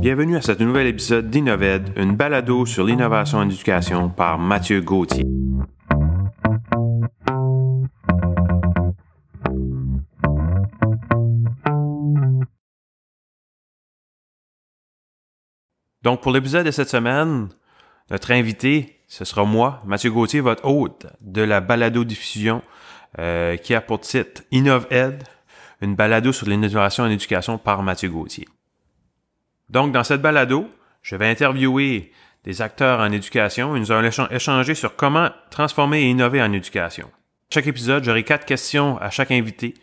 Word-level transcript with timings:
Bienvenue 0.00 0.36
à 0.36 0.40
ce 0.40 0.52
nouvel 0.52 0.86
épisode 0.86 1.28
d'Innoved, 1.28 1.92
une 1.94 2.16
balado 2.16 2.64
sur 2.64 2.86
l'innovation 2.86 3.36
en 3.36 3.42
éducation 3.44 4.08
par 4.08 4.38
Mathieu 4.38 4.80
Gauthier. 4.80 5.26
Donc, 16.00 16.22
pour 16.22 16.32
l'épisode 16.32 16.64
de 16.64 16.70
cette 16.70 16.88
semaine, 16.88 17.50
notre 18.10 18.30
invité, 18.30 19.02
ce 19.06 19.26
sera 19.26 19.44
moi, 19.44 19.80
Mathieu 19.84 20.10
Gauthier, 20.10 20.40
votre 20.40 20.64
hôte 20.64 21.08
de 21.20 21.42
la 21.42 21.60
balado-diffusion 21.60 22.62
euh, 23.18 23.58
qui 23.58 23.74
a 23.74 23.82
pour 23.82 24.00
titre 24.00 24.44
InnovEd, 24.50 25.24
une 25.82 25.94
balado 25.94 26.32
sur 26.32 26.48
l'innovation 26.48 27.04
en 27.04 27.10
éducation 27.10 27.58
par 27.58 27.82
Mathieu 27.82 28.08
Gauthier. 28.08 28.48
Donc, 29.70 29.92
dans 29.92 30.04
cette 30.04 30.20
balado, 30.20 30.68
je 31.00 31.16
vais 31.16 31.28
interviewer 31.28 32.12
des 32.44 32.60
acteurs 32.60 33.00
en 33.00 33.12
éducation 33.12 33.76
et 33.76 33.80
nous 33.80 33.92
allons 33.92 34.10
échanger 34.30 34.74
sur 34.74 34.96
comment 34.96 35.30
transformer 35.50 36.02
et 36.02 36.10
innover 36.10 36.42
en 36.42 36.52
éducation. 36.52 37.10
Chaque 37.52 37.66
épisode, 37.66 38.04
j'aurai 38.04 38.24
quatre 38.24 38.46
questions 38.46 38.98
à 38.98 39.10
chaque 39.10 39.30
invité 39.30 39.74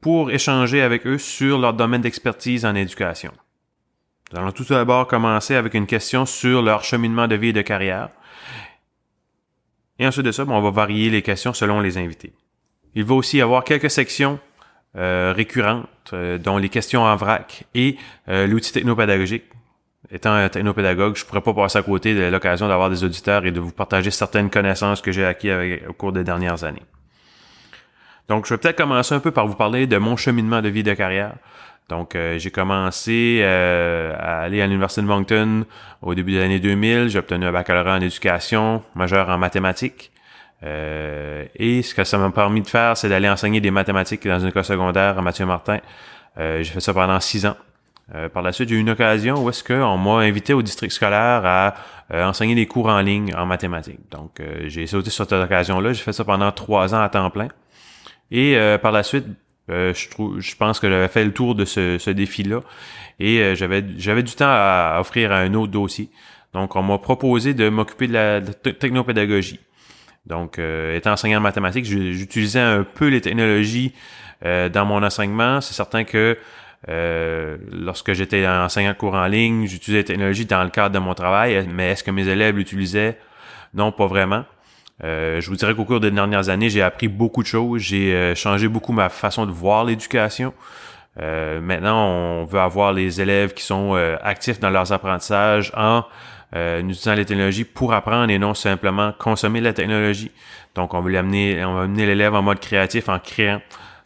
pour 0.00 0.30
échanger 0.30 0.82
avec 0.82 1.06
eux 1.06 1.18
sur 1.18 1.58
leur 1.58 1.74
domaine 1.74 2.00
d'expertise 2.00 2.64
en 2.64 2.74
éducation. 2.74 3.32
Nous 4.32 4.38
allons 4.38 4.52
tout 4.52 4.64
d'abord 4.64 5.06
commencer 5.06 5.54
avec 5.54 5.74
une 5.74 5.86
question 5.86 6.26
sur 6.26 6.62
leur 6.62 6.84
cheminement 6.84 7.28
de 7.28 7.36
vie 7.36 7.48
et 7.48 7.52
de 7.52 7.62
carrière. 7.62 8.10
Et 9.98 10.06
ensuite 10.06 10.26
de 10.26 10.32
ça, 10.32 10.44
on 10.46 10.60
va 10.60 10.70
varier 10.70 11.10
les 11.10 11.22
questions 11.22 11.52
selon 11.52 11.80
les 11.80 11.98
invités. 11.98 12.32
Il 12.94 13.04
va 13.04 13.14
aussi 13.14 13.38
y 13.38 13.42
avoir 13.42 13.64
quelques 13.64 13.90
sections 13.90 14.38
euh, 14.96 15.32
récurrentes, 15.36 15.88
euh, 16.12 16.38
dont 16.38 16.56
les 16.58 16.68
questions 16.68 17.02
en 17.02 17.16
vrac 17.16 17.64
et 17.74 17.96
euh, 18.28 18.46
l'outil 18.46 18.72
technopédagogique. 18.72 19.44
Étant 20.10 20.32
un 20.32 20.48
technopédagogue, 20.48 21.16
je 21.16 21.24
pourrais 21.26 21.42
pas 21.42 21.52
passer 21.52 21.78
à 21.78 21.82
côté 21.82 22.14
de 22.14 22.22
l'occasion 22.22 22.68
d'avoir 22.68 22.88
des 22.88 23.04
auditeurs 23.04 23.44
et 23.44 23.50
de 23.50 23.60
vous 23.60 23.72
partager 23.72 24.10
certaines 24.10 24.48
connaissances 24.48 25.02
que 25.02 25.12
j'ai 25.12 25.24
acquises 25.24 25.80
au 25.88 25.92
cours 25.92 26.12
des 26.12 26.24
dernières 26.24 26.64
années. 26.64 26.84
Donc, 28.28 28.46
je 28.46 28.54
vais 28.54 28.58
peut-être 28.58 28.76
commencer 28.76 29.14
un 29.14 29.20
peu 29.20 29.30
par 29.30 29.46
vous 29.46 29.54
parler 29.54 29.86
de 29.86 29.96
mon 29.96 30.16
cheminement 30.16 30.60
de 30.62 30.68
vie 30.68 30.82
de 30.82 30.94
carrière. 30.94 31.34
Donc, 31.88 32.14
euh, 32.14 32.38
j'ai 32.38 32.50
commencé 32.50 33.40
euh, 33.42 34.14
à 34.18 34.40
aller 34.40 34.60
à 34.60 34.66
l'Université 34.66 35.00
de 35.00 35.06
Moncton 35.06 35.64
au 36.02 36.14
début 36.14 36.32
de 36.32 36.38
l'année 36.38 36.60
2000. 36.60 37.08
J'ai 37.08 37.18
obtenu 37.18 37.46
un 37.46 37.52
baccalauréat 37.52 37.96
en 37.96 38.00
éducation, 38.00 38.82
majeur 38.94 39.30
en 39.30 39.38
mathématiques. 39.38 40.12
Euh, 40.64 41.44
et 41.54 41.82
ce 41.82 41.94
que 41.94 42.04
ça 42.04 42.18
m'a 42.18 42.30
permis 42.30 42.62
de 42.62 42.66
faire, 42.66 42.96
c'est 42.96 43.08
d'aller 43.08 43.28
enseigner 43.28 43.60
des 43.60 43.70
mathématiques 43.70 44.26
dans 44.26 44.40
une 44.40 44.48
école 44.48 44.64
secondaire 44.64 45.18
à 45.18 45.22
Mathieu 45.22 45.46
Martin. 45.46 45.78
j'ai 46.36 46.64
fait 46.64 46.80
ça 46.80 46.94
pendant 46.94 47.18
six 47.20 47.46
ans. 47.46 47.56
par 48.32 48.42
la 48.42 48.52
suite, 48.52 48.68
j'ai 48.68 48.76
eu 48.76 48.80
une 48.80 48.90
occasion 48.90 49.42
où 49.42 49.48
est-ce 49.50 49.62
qu'on 49.62 49.98
m'a 49.98 50.20
invité 50.20 50.54
au 50.54 50.62
district 50.62 50.92
scolaire 50.92 51.42
à 51.44 51.74
enseigner 52.10 52.54
des 52.54 52.66
cours 52.66 52.88
en 52.88 53.00
ligne 53.00 53.34
en 53.34 53.46
mathématiques. 53.46 54.10
Donc, 54.10 54.40
j'ai 54.66 54.86
sauté 54.86 55.10
sur 55.10 55.24
cette 55.24 55.32
occasion-là. 55.32 55.92
J'ai 55.92 56.02
fait 56.02 56.12
ça 56.12 56.24
pendant 56.24 56.50
trois 56.52 56.94
ans 56.94 57.00
à 57.02 57.08
temps 57.08 57.30
plein. 57.30 57.48
Et 58.30 58.56
par 58.80 58.92
la 58.92 59.02
suite, 59.02 59.26
euh, 59.70 59.92
je 59.94 60.08
je 60.40 60.56
pense 60.56 60.80
que 60.80 60.88
j'avais 60.88 61.08
fait 61.08 61.24
le 61.24 61.32
tour 61.32 61.54
de 61.54 61.64
ce, 61.64 61.98
ce 61.98 62.10
défi-là 62.10 62.60
et 63.20 63.40
euh, 63.40 63.54
j'avais 63.54 63.84
j'avais 63.98 64.22
du 64.22 64.32
temps 64.34 64.46
à 64.48 64.96
offrir 65.00 65.30
à 65.32 65.38
un 65.38 65.52
autre 65.54 65.72
dossier. 65.72 66.10
Donc, 66.54 66.76
on 66.76 66.82
m'a 66.82 66.96
proposé 66.98 67.52
de 67.52 67.68
m'occuper 67.68 68.06
de 68.06 68.12
la, 68.14 68.40
technopédagogie. 68.40 69.60
Donc, 70.28 70.58
euh, 70.58 70.96
étant 70.96 71.12
enseignant 71.12 71.38
en 71.38 71.42
mathématiques, 71.42 71.86
j'utilisais 71.86 72.60
un 72.60 72.84
peu 72.84 73.08
les 73.08 73.20
technologies 73.20 73.92
dans 74.44 74.84
mon 74.86 75.02
enseignement. 75.02 75.60
C'est 75.60 75.74
certain 75.74 76.04
que 76.04 76.38
lorsque 76.86 78.12
j'étais 78.12 78.46
enseignant 78.46 78.92
de 78.92 78.96
cours 78.96 79.14
en 79.14 79.26
ligne, 79.26 79.66
j'utilisais 79.66 79.98
les 79.98 80.04
technologies 80.04 80.46
dans 80.46 80.62
le 80.62 80.70
cadre 80.70 80.94
de 80.94 81.00
mon 81.00 81.14
travail, 81.14 81.66
mais 81.72 81.90
est-ce 81.90 82.04
que 82.04 82.12
mes 82.12 82.28
élèves 82.28 82.56
l'utilisaient? 82.56 83.18
Non, 83.74 83.90
pas 83.90 84.06
vraiment. 84.06 84.44
Euh, 85.04 85.40
je 85.40 85.48
vous 85.48 85.56
dirais 85.56 85.74
qu'au 85.74 85.84
cours 85.84 86.00
des 86.00 86.10
dernières 86.10 86.48
années, 86.48 86.70
j'ai 86.70 86.82
appris 86.82 87.08
beaucoup 87.08 87.42
de 87.42 87.46
choses. 87.46 87.82
J'ai 87.82 88.14
euh, 88.14 88.34
changé 88.34 88.68
beaucoup 88.68 88.92
ma 88.92 89.08
façon 89.08 89.46
de 89.46 89.52
voir 89.52 89.84
l'éducation. 89.84 90.52
Euh, 91.20 91.60
maintenant, 91.60 92.08
on 92.08 92.44
veut 92.44 92.60
avoir 92.60 92.92
les 92.92 93.20
élèves 93.20 93.54
qui 93.54 93.62
sont 93.62 93.94
actifs 94.22 94.60
dans 94.60 94.70
leurs 94.70 94.92
apprentissages 94.92 95.72
en 95.76 96.04
utilisant 96.54 97.14
les 97.14 97.24
technologies 97.24 97.64
pour 97.64 97.92
apprendre 97.92 98.30
et 98.30 98.38
non 98.38 98.54
simplement 98.54 99.12
consommer 99.12 99.60
la 99.60 99.72
technologie. 99.72 100.30
Donc, 100.74 100.94
on 100.94 101.00
veut 101.00 101.12
l'amener, 101.12 101.64
on 101.64 101.74
va 101.74 101.82
amener 101.82 102.06
l'élève 102.06 102.34
en 102.34 102.42
mode 102.42 102.60
créatif 102.60 103.08
en 103.08 103.18
créant. 103.18 103.60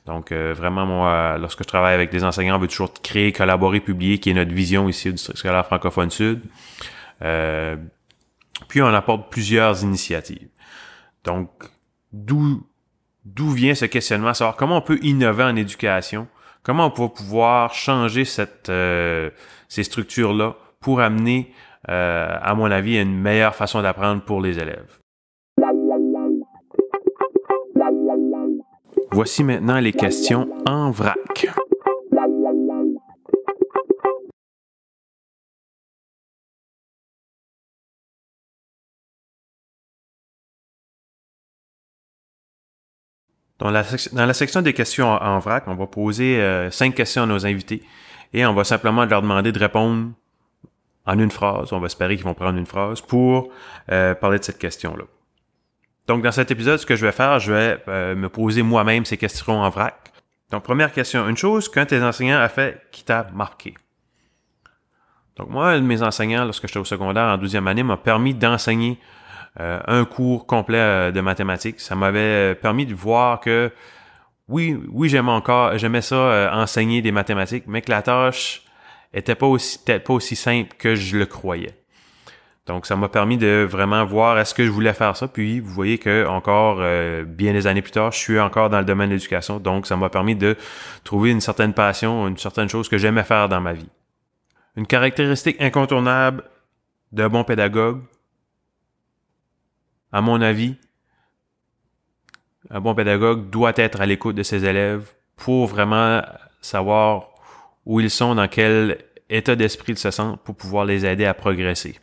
Donc, 0.06 0.32
vraiment, 0.32 0.84
moi, 0.84 1.38
lorsque 1.38 1.62
je 1.62 1.68
travaille 1.68 1.94
avec 1.94 2.10
des 2.10 2.24
enseignants, 2.24 2.56
on 2.56 2.58
veut 2.58 2.66
toujours 2.66 2.92
créer, 2.92 3.30
collaborer, 3.30 3.78
publier, 3.80 4.18
qui 4.18 4.30
est 4.30 4.34
notre 4.34 4.52
vision 4.52 4.88
ici 4.88 5.08
au 5.08 5.12
district 5.12 5.38
scolaire 5.38 5.64
francophone 5.64 6.10
sud. 6.10 6.40
puis, 8.68 8.82
on 8.82 8.92
apporte 8.92 9.30
plusieurs 9.30 9.84
initiatives. 9.84 10.48
Donc, 11.24 11.48
d'où 12.12 12.62
d'où 13.24 13.50
vient 13.50 13.74
ce 13.74 13.84
questionnement, 13.84 14.34
savoir 14.34 14.56
comment 14.56 14.78
on 14.78 14.82
peut 14.82 14.98
innover 15.02 15.44
en 15.44 15.56
éducation, 15.56 16.28
comment 16.62 16.86
on 16.86 16.90
peut 16.90 17.08
pouvoir 17.08 17.74
changer 17.74 18.24
cette 18.24 18.68
euh, 18.68 19.30
ces 19.68 19.84
structures-là 19.84 20.56
pour 20.80 21.00
amener, 21.00 21.52
euh, 21.88 22.38
à 22.40 22.54
mon 22.54 22.70
avis, 22.70 23.00
une 23.00 23.18
meilleure 23.18 23.54
façon 23.54 23.82
d'apprendre 23.82 24.22
pour 24.22 24.40
les 24.40 24.58
élèves. 24.58 24.98
Voici 29.10 29.44
maintenant 29.44 29.78
les 29.78 29.92
questions 29.92 30.48
en 30.66 30.90
vrac. 30.90 31.46
Dans 43.58 43.70
la, 43.70 44.34
section 44.34 44.60
des 44.60 44.72
questions 44.72 45.08
en, 45.08 45.38
vrac, 45.38 45.64
on 45.68 45.76
va 45.76 45.86
poser 45.86 46.40
euh, 46.40 46.68
cinq 46.72 46.96
questions 46.96 47.22
à 47.22 47.26
nos 47.26 47.46
invités 47.46 47.80
et 48.32 48.44
on 48.44 48.54
va 48.54 48.64
simplement 48.64 49.04
leur 49.04 49.22
demander 49.22 49.52
de 49.52 49.58
répondre 49.58 50.10
en 51.06 51.18
une 51.18 51.30
phrase. 51.30 51.72
On 51.72 51.80
va 51.80 51.86
espérer 51.86 52.16
qu'ils 52.16 52.24
vont 52.24 52.34
prendre 52.34 52.58
une 52.58 52.66
phrase 52.66 53.00
pour 53.00 53.50
euh, 53.90 54.14
parler 54.14 54.38
de 54.38 54.44
cette 54.44 54.58
question-là. 54.58 55.04
Donc, 56.06 56.22
dans 56.22 56.32
cet 56.32 56.50
épisode, 56.50 56.78
ce 56.78 56.86
que 56.86 56.96
je 56.96 57.06
vais 57.06 57.12
faire, 57.12 57.38
je 57.38 57.52
vais 57.52 57.78
euh, 57.88 58.14
me 58.14 58.28
poser 58.28 58.62
moi-même 58.62 59.04
ces 59.04 59.16
questions 59.16 59.60
en 59.60 59.70
vrac. 59.70 60.12
Donc, 60.50 60.64
première 60.64 60.92
question. 60.92 61.28
Une 61.28 61.36
chose 61.36 61.68
qu'un 61.68 61.84
de 61.84 61.88
tes 61.88 62.02
enseignants 62.02 62.40
a 62.40 62.48
fait 62.48 62.82
qui 62.90 63.04
t'a 63.04 63.26
marqué. 63.32 63.74
Donc, 65.36 65.48
moi, 65.48 65.76
de 65.76 65.80
mes 65.80 66.02
enseignants, 66.02 66.44
lorsque 66.44 66.66
j'étais 66.66 66.80
au 66.80 66.84
secondaire 66.84 67.24
en 67.24 67.38
12e 67.38 67.66
année, 67.66 67.82
m'a 67.82 67.96
permis 67.96 68.34
d'enseigner 68.34 68.98
euh, 69.60 69.80
un 69.86 70.06
cours 70.06 70.46
complet 70.46 70.78
euh, 70.78 71.10
de 71.12 71.20
mathématiques. 71.20 71.80
Ça 71.80 71.94
m'avait 71.94 72.54
permis 72.54 72.86
de 72.86 72.94
voir 72.94 73.40
que 73.40 73.70
oui, 74.48 74.78
oui, 74.90 75.08
j'aimais 75.10 75.30
encore, 75.30 75.76
j'aimais 75.76 76.00
ça 76.00 76.14
euh, 76.14 76.50
enseigner 76.50 77.02
des 77.02 77.12
mathématiques, 77.12 77.64
mais 77.66 77.82
que 77.82 77.90
la 77.90 78.00
tâche 78.02 78.62
était 79.14 79.34
pas 79.34 79.46
aussi 79.46 79.78
pas 79.78 80.12
aussi 80.12 80.36
simple 80.36 80.74
que 80.78 80.94
je 80.94 81.18
le 81.18 81.26
croyais. 81.26 81.74
Donc 82.66 82.86
ça 82.86 82.94
m'a 82.94 83.08
permis 83.08 83.38
de 83.38 83.66
vraiment 83.68 84.04
voir 84.04 84.38
est-ce 84.38 84.54
que 84.54 84.64
je 84.64 84.70
voulais 84.70 84.92
faire 84.92 85.16
ça. 85.16 85.26
Puis 85.26 85.58
vous 85.58 85.70
voyez 85.70 85.98
que 85.98 86.26
encore 86.26 86.76
bien 87.26 87.52
des 87.52 87.66
années 87.66 87.82
plus 87.82 87.90
tard, 87.90 88.12
je 88.12 88.18
suis 88.18 88.38
encore 88.38 88.70
dans 88.70 88.78
le 88.78 88.84
domaine 88.84 89.08
de 89.08 89.14
l'éducation. 89.14 89.58
Donc 89.58 89.86
ça 89.86 89.96
m'a 89.96 90.08
permis 90.08 90.36
de 90.36 90.56
trouver 91.02 91.30
une 91.30 91.40
certaine 91.40 91.74
passion, 91.74 92.28
une 92.28 92.38
certaine 92.38 92.68
chose 92.68 92.88
que 92.88 92.98
j'aimais 92.98 93.24
faire 93.24 93.48
dans 93.48 93.60
ma 93.60 93.72
vie. 93.72 93.88
Une 94.76 94.86
caractéristique 94.86 95.60
incontournable 95.60 96.44
d'un 97.10 97.28
bon 97.28 97.42
pédagogue, 97.42 98.00
à 100.12 100.20
mon 100.20 100.40
avis, 100.40 100.76
un 102.70 102.80
bon 102.80 102.94
pédagogue 102.94 103.50
doit 103.50 103.72
être 103.74 104.00
à 104.00 104.06
l'écoute 104.06 104.36
de 104.36 104.42
ses 104.42 104.64
élèves 104.64 105.12
pour 105.36 105.66
vraiment 105.66 106.22
savoir 106.60 107.31
où 107.86 108.00
ils 108.00 108.10
sont, 108.10 108.34
dans 108.34 108.48
quel 108.48 108.98
état 109.28 109.56
d'esprit 109.56 109.92
ils 109.92 109.98
se 109.98 110.10
sentent 110.10 110.42
pour 110.42 110.54
pouvoir 110.54 110.84
les 110.84 111.06
aider 111.06 111.24
à 111.24 111.34
progresser. 111.34 111.98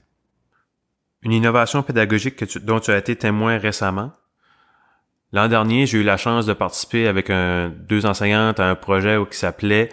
Une 1.22 1.32
innovation 1.32 1.84
pédagogique 1.84 2.58
dont 2.60 2.80
tu 2.80 2.92
as 2.92 2.98
été 2.98 3.16
témoin 3.16 3.58
récemment. 3.58 4.12
L'an 5.32 5.48
dernier, 5.48 5.86
j'ai 5.86 6.00
eu 6.00 6.04
la 6.04 6.18
chance 6.18 6.46
de 6.46 6.54
participer 6.54 7.08
avec 7.08 7.30
un, 7.30 7.70
deux 7.70 8.06
enseignantes 8.06 8.60
à 8.60 8.70
un 8.70 8.76
projet 8.76 9.18
qui 9.30 9.38
s'appelait 9.38 9.90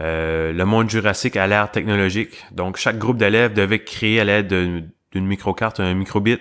euh, 0.00 0.52
Le 0.52 0.64
monde 0.64 0.90
jurassique 0.90 1.36
à 1.36 1.46
l'ère 1.46 1.70
technologique. 1.70 2.44
Donc, 2.50 2.78
chaque 2.78 2.98
groupe 2.98 3.18
d'élèves 3.18 3.52
devait 3.52 3.84
créer 3.84 4.18
à 4.20 4.24
l'aide 4.24 4.48
d'une 4.48 5.26
microcarte, 5.26 5.78
un 5.78 5.94
microbit, 5.94 6.40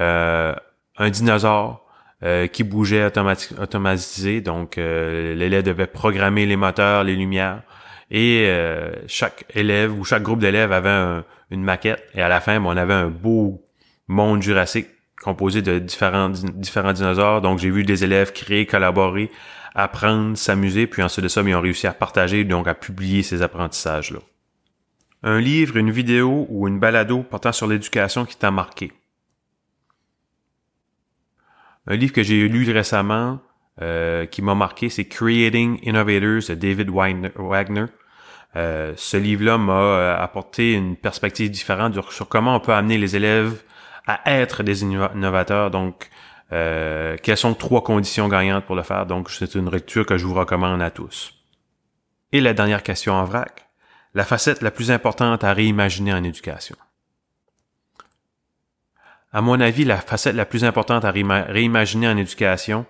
euh, 0.00 0.54
un 0.96 1.10
dinosaure 1.10 1.86
euh, 2.22 2.46
qui 2.46 2.64
bougeait 2.64 3.04
automatisé. 3.04 4.40
Donc, 4.40 4.78
euh, 4.78 5.34
l'élève 5.34 5.62
devait 5.62 5.86
programmer 5.86 6.46
les 6.46 6.56
moteurs, 6.56 7.04
les 7.04 7.14
lumières. 7.14 7.62
Et 8.10 8.48
chaque 9.08 9.44
élève 9.54 9.98
ou 9.98 10.04
chaque 10.04 10.22
groupe 10.22 10.40
d'élèves 10.40 10.72
avait 10.72 11.22
une 11.50 11.62
maquette. 11.62 12.02
Et 12.14 12.22
à 12.22 12.28
la 12.28 12.40
fin, 12.40 12.60
ben, 12.60 12.66
on 12.66 12.76
avait 12.76 12.94
un 12.94 13.08
beau 13.08 13.64
monde 14.08 14.42
jurassique 14.42 14.88
composé 15.20 15.62
de 15.62 15.78
différents, 15.78 16.28
différents 16.28 16.92
dinosaures. 16.92 17.40
Donc, 17.40 17.58
j'ai 17.58 17.70
vu 17.70 17.82
des 17.82 18.04
élèves 18.04 18.32
créer, 18.32 18.66
collaborer, 18.66 19.30
apprendre, 19.74 20.36
s'amuser. 20.36 20.86
Puis 20.86 21.02
ensuite 21.02 21.24
de 21.24 21.28
ça, 21.28 21.42
ben, 21.42 21.50
ils 21.50 21.54
ont 21.56 21.60
réussi 21.60 21.86
à 21.86 21.92
partager, 21.92 22.44
donc 22.44 22.68
à 22.68 22.74
publier 22.74 23.22
ces 23.22 23.42
apprentissages-là. 23.42 24.20
Un 25.22 25.40
livre, 25.40 25.76
une 25.76 25.90
vidéo 25.90 26.46
ou 26.48 26.68
une 26.68 26.78
balado 26.78 27.22
portant 27.24 27.50
sur 27.50 27.66
l'éducation 27.66 28.24
qui 28.24 28.36
t'a 28.36 28.52
marqué? 28.52 28.92
Un 31.88 31.96
livre 31.96 32.12
que 32.12 32.22
j'ai 32.22 32.48
lu 32.48 32.70
récemment 32.70 33.40
euh, 33.82 34.26
qui 34.26 34.42
m'a 34.42 34.54
marqué, 34.54 34.88
c'est 34.88 35.04
Creating 35.04 35.78
Innovators 35.82 36.48
de 36.48 36.54
David 36.54 36.90
Wagner. 36.90 37.86
Euh, 38.56 38.94
ce 38.96 39.16
livre-là 39.18 39.58
m'a 39.58 39.72
euh, 39.72 40.16
apporté 40.18 40.72
une 40.72 40.96
perspective 40.96 41.50
différente 41.50 41.94
sur 42.10 42.28
comment 42.28 42.56
on 42.56 42.60
peut 42.60 42.72
amener 42.72 42.96
les 42.96 43.14
élèves 43.14 43.62
à 44.06 44.20
être 44.32 44.62
des 44.62 44.82
innovateurs. 44.82 45.70
Donc, 45.70 46.08
euh, 46.52 47.16
quelles 47.22 47.36
sont 47.36 47.54
trois 47.54 47.82
conditions 47.82 48.28
gagnantes 48.28 48.64
pour 48.64 48.76
le 48.76 48.82
faire? 48.82 49.04
Donc, 49.04 49.30
c'est 49.30 49.54
une 49.56 49.70
lecture 49.70 50.06
que 50.06 50.16
je 50.16 50.24
vous 50.24 50.34
recommande 50.34 50.80
à 50.80 50.90
tous. 50.90 51.34
Et 52.32 52.40
la 52.40 52.54
dernière 52.54 52.82
question 52.82 53.14
en 53.14 53.24
vrac. 53.24 53.68
La 54.14 54.24
facette 54.24 54.62
la 54.62 54.70
plus 54.70 54.90
importante 54.90 55.44
à 55.44 55.52
réimaginer 55.52 56.14
en 56.14 56.24
éducation. 56.24 56.76
À 59.30 59.42
mon 59.42 59.60
avis, 59.60 59.84
la 59.84 59.98
facette 59.98 60.34
la 60.34 60.46
plus 60.46 60.64
importante 60.64 61.04
à 61.04 61.10
réimaginer 61.10 62.08
en 62.08 62.16
éducation, 62.16 62.86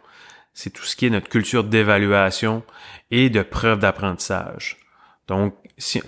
c'est 0.56 0.70
tout 0.70 0.84
ce 0.84 0.96
qui 0.96 1.04
est 1.04 1.10
notre 1.10 1.28
culture 1.28 1.64
d'évaluation 1.64 2.62
et 3.10 3.28
de 3.28 3.42
preuve 3.42 3.78
d'apprentissage. 3.78 4.78
Donc, 5.28 5.54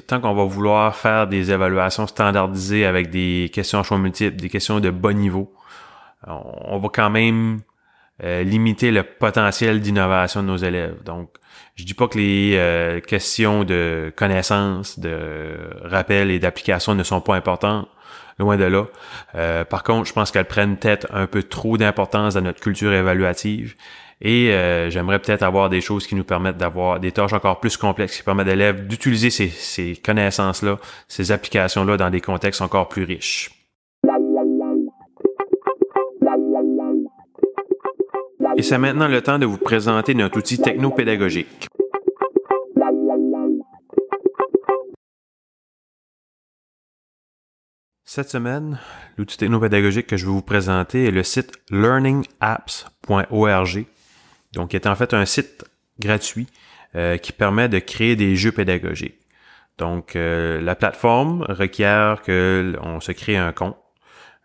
tant 0.07 0.21
qu'on 0.23 0.35
va 0.35 0.45
vouloir 0.45 0.97
faire 0.97 1.27
des 1.27 1.53
évaluations 1.53 2.07
standardisées 2.07 2.87
avec 2.87 3.11
des 3.11 3.51
questions 3.53 3.81
à 3.81 3.83
choix 3.83 3.99
multiples, 3.99 4.37
des 4.37 4.49
questions 4.49 4.81
de 4.81 4.89
bon 4.89 5.15
niveau, 5.15 5.53
on, 6.27 6.79
va 6.79 6.89
quand 6.89 7.11
même 7.11 7.61
euh, 8.25 8.43
limiter 8.43 8.91
le 8.91 9.03
potentiel 9.03 9.83
d'innovation 9.83 10.43
de 10.43 10.49
nos 10.49 10.57
élèves. 10.57 10.97
Donc, 11.05 11.29
je 11.75 11.85
dis 11.85 11.95
pas 11.95 12.09
que 12.09 12.17
les 12.17 12.55
euh, 12.57 13.01
questions 13.01 13.65
de 13.65 14.11
connaissance, 14.17 14.99
de 14.99 15.59
rappel 15.83 16.31
et 16.31 16.39
d'application 16.39 16.95
ne 16.95 17.03
sont 17.03 17.21
pas 17.21 17.37
importantes, 17.37 17.87
loin 18.39 18.57
de 18.57 18.65
là. 18.65 18.87
Euh, 19.35 19.65
par 19.67 19.83
contre, 19.83 20.09
je 20.09 20.15
pense 20.15 20.31
qu'elles 20.31 20.47
prennent 20.47 20.79
peut-être 20.79 21.07
un 21.13 21.27
peu 21.27 21.43
trop 21.43 21.77
d'importance 21.77 22.33
dans 22.33 22.41
notre 22.41 22.61
culture 22.61 22.95
évaluative 22.95 23.75
et 24.21 24.53
euh, 24.53 24.91
j'aimerais 24.91 25.21
peut-être 25.21 25.43
avoir 25.43 25.69
des 25.69 25.81
choses 25.81 26.07
qui 26.07 26.15
nous 26.15 26.25
permettent 26.25 26.57
d'avoir 26.57 26.99
des 26.99 27.13
tâches 27.13 27.33
encore 27.33 27.61
plus 27.61 27.77
complexes, 27.77 28.17
qui 28.17 28.25
permettent 28.25 28.49
à 28.49 28.57
l'élève 28.57 28.87
d'utiliser 28.87 29.31
ces, 29.31 29.49
ces 29.49 29.95
connaissances-là, 29.97 30.79
ces 31.07 31.31
applications-là 31.31 31.97
dans 31.97 32.11
des 32.11 32.21
contextes 32.21 32.61
encore 32.61 32.89
plus 32.89 33.05
riches. 33.05 33.51
Et 38.57 38.63
c'est 38.63 38.79
maintenant 38.79 39.09
le 39.09 39.21
temps 39.23 39.39
de 39.39 39.47
vous 39.47 39.59
présenter 39.59 40.15
notre 40.15 40.39
outil 40.39 40.59
technopédagogique. 40.59 41.69
Cette 48.05 48.31
semaine, 48.31 48.79
l'outil 49.17 49.37
technopédagogique 49.37 50.07
que 50.07 50.17
je 50.17 50.27
vais 50.27 50.33
vous 50.33 50.43
présenter 50.43 51.05
est 51.05 51.11
le 51.11 51.23
site 51.23 51.53
learningapps.org 51.71 53.87
donc, 54.53 54.73
il 54.73 54.77
est 54.77 54.87
en 54.87 54.95
fait 54.95 55.15
un 55.15 55.25
site 55.25 55.65
gratuit 55.99 56.47
euh, 56.97 57.17
qui 57.17 57.33
permet 57.33 57.69
de 57.69 57.79
créer 57.79 58.17
des 58.17 58.37
jeux 58.37 58.53
pédagogiques. 58.53 59.19
Donc, 59.77 60.17
euh, 60.17 60.61
la 60.61 60.75
plateforme 60.75 61.45
requiert 61.49 62.23
que 62.23 62.75
on 62.83 63.01
se 63.01 63.13
crée 63.13 63.37
un 63.37 63.53
compte 63.53 63.77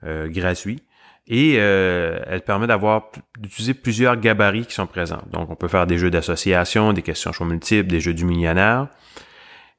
euh, 0.04 0.28
gratuit 0.28 0.84
et 1.26 1.54
elle 1.54 2.42
permet 2.46 2.68
d'avoir 2.68 3.10
d'utiliser 3.40 3.74
plusieurs 3.74 4.18
gabarits 4.18 4.66
qui 4.66 4.74
sont 4.74 4.88
présents. 4.88 5.24
Donc, 5.32 5.50
on 5.50 5.56
peut 5.56 5.70
faire 5.70 5.88
des 5.88 5.98
jeux 5.98 6.12
d'association, 6.12 6.92
des 6.92 7.02
questions 7.02 7.32
choix 7.32 7.48
multiples, 7.48 7.88
des 7.88 8.02
jeux 8.02 8.14
du 8.14 8.26
millionnaire. 8.26 8.90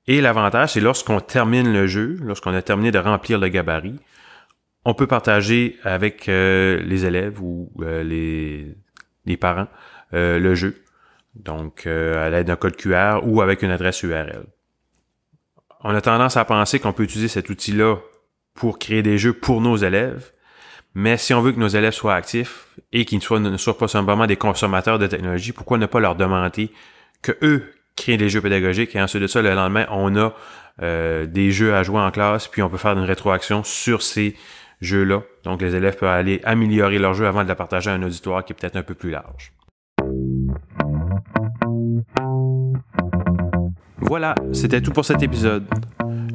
Et 0.06 0.22
l'avantage, 0.22 0.72
c'est 0.72 0.80
lorsqu'on 0.80 1.20
termine 1.20 1.70
le 1.70 1.86
jeu, 1.86 2.16
lorsqu'on 2.22 2.54
a 2.54 2.62
terminé 2.62 2.90
de 2.92 2.98
remplir 2.98 3.38
le 3.38 3.48
gabarit, 3.48 4.00
on 4.86 4.94
peut 4.94 5.06
partager 5.06 5.76
avec 5.84 6.28
les 6.28 7.04
élèves 7.04 7.42
ou 7.42 7.70
les 7.82 8.74
parents 9.38 9.68
euh, 10.14 10.38
le 10.38 10.54
jeu. 10.54 10.82
Donc, 11.34 11.86
euh, 11.86 12.24
à 12.24 12.30
l'aide 12.30 12.46
d'un 12.46 12.56
code 12.56 12.76
QR 12.76 13.20
ou 13.24 13.42
avec 13.42 13.62
une 13.62 13.70
adresse 13.70 14.02
URL. 14.02 14.44
On 15.82 15.94
a 15.94 16.00
tendance 16.00 16.36
à 16.36 16.44
penser 16.44 16.78
qu'on 16.78 16.92
peut 16.92 17.02
utiliser 17.02 17.28
cet 17.28 17.50
outil-là 17.50 17.96
pour 18.54 18.78
créer 18.78 19.02
des 19.02 19.18
jeux 19.18 19.32
pour 19.32 19.60
nos 19.60 19.76
élèves, 19.76 20.30
mais 20.94 21.16
si 21.16 21.34
on 21.34 21.42
veut 21.42 21.52
que 21.52 21.58
nos 21.58 21.68
élèves 21.68 21.92
soient 21.92 22.14
actifs 22.14 22.68
et 22.92 23.04
qu'ils 23.04 23.18
ne 23.18 23.56
soient, 23.56 23.76
pas 23.76 23.88
simplement 23.88 24.26
des 24.26 24.36
consommateurs 24.36 24.98
de 24.98 25.08
technologie, 25.08 25.52
pourquoi 25.52 25.76
ne 25.76 25.86
pas 25.86 25.98
leur 25.98 26.14
demander 26.14 26.70
que 27.20 27.32
eux 27.42 27.64
créent 27.96 28.16
des 28.16 28.28
jeux 28.28 28.40
pédagogiques 28.40 28.94
et 28.94 29.02
ensuite 29.02 29.22
de 29.22 29.26
ça, 29.26 29.42
le 29.42 29.52
lendemain, 29.54 29.86
on 29.90 30.16
a 30.16 30.34
euh, 30.82 31.26
des 31.26 31.50
jeux 31.50 31.74
à 31.74 31.82
jouer 31.82 32.00
en 32.00 32.12
classe, 32.12 32.46
puis 32.46 32.62
on 32.62 32.70
peut 32.70 32.76
faire 32.76 32.92
une 32.92 33.04
rétroaction 33.04 33.64
sur 33.64 34.02
ces 34.02 34.36
jeux-là. 34.80 35.22
Donc 35.42 35.60
les 35.62 35.74
élèves 35.74 35.96
peuvent 35.96 36.08
aller 36.08 36.40
améliorer 36.44 36.98
leur 36.98 37.14
jeu 37.14 37.26
avant 37.26 37.42
de 37.42 37.48
la 37.48 37.56
partager 37.56 37.90
à 37.90 37.94
un 37.94 38.02
auditoire 38.02 38.44
qui 38.44 38.52
est 38.52 38.56
peut-être 38.56 38.76
un 38.76 38.82
peu 38.82 38.94
plus 38.94 39.10
large. 39.10 39.52
Voilà, 44.04 44.34
c'était 44.52 44.80
tout 44.80 44.92
pour 44.92 45.04
cet 45.04 45.22
épisode. 45.22 45.64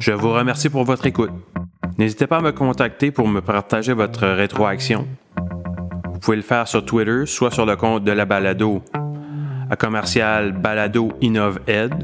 Je 0.00 0.12
vous 0.12 0.32
remercie 0.32 0.68
pour 0.68 0.84
votre 0.84 1.06
écoute. 1.06 1.30
N'hésitez 1.98 2.26
pas 2.26 2.38
à 2.38 2.40
me 2.40 2.52
contacter 2.52 3.10
pour 3.10 3.28
me 3.28 3.40
partager 3.40 3.92
votre 3.92 4.26
rétroaction. 4.26 5.06
Vous 6.12 6.18
pouvez 6.18 6.36
le 6.36 6.42
faire 6.42 6.66
sur 6.66 6.84
Twitter, 6.84 7.26
soit 7.26 7.50
sur 7.50 7.64
le 7.66 7.76
compte 7.76 8.04
de 8.04 8.12
la 8.12 8.24
balado 8.24 8.82
à 9.70 9.76
commercial 9.76 10.50
balado 10.52 11.12
innoved 11.20 11.94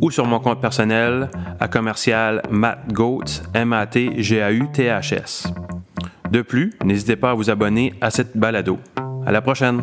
ou 0.00 0.10
sur 0.10 0.26
mon 0.26 0.40
compte 0.40 0.60
personnel 0.60 1.30
à 1.60 1.68
commercial 1.68 2.42
matgoats 2.50 3.42
m 3.54 3.72
a 3.72 3.86
t 3.86 4.20
g 4.20 4.42
a 4.42 4.50
u 4.50 4.68
t 4.72 4.88
h 4.88 5.14
s. 5.14 5.46
De 6.30 6.42
plus, 6.42 6.72
n'hésitez 6.84 7.14
pas 7.14 7.30
à 7.30 7.34
vous 7.34 7.50
abonner 7.50 7.94
à 8.00 8.10
cette 8.10 8.36
balado. 8.36 8.78
À 9.24 9.30
la 9.30 9.40
prochaine. 9.40 9.82